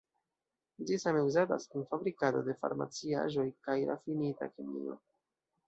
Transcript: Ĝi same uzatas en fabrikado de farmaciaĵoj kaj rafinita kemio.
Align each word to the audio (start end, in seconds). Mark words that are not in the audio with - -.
Ĝi 0.89 0.95
same 1.03 1.21
uzatas 1.27 1.67
en 1.75 1.83
fabrikado 1.91 2.41
de 2.49 2.57
farmaciaĵoj 2.63 3.47
kaj 3.69 3.79
rafinita 3.93 4.51
kemio. 4.57 5.01